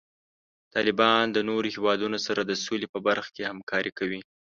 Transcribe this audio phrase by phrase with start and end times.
[0.73, 4.21] طالبان د نورو هیوادونو سره د سولې په برخه کې همکاري کوي.